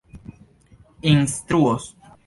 [1.05, 1.91] instruos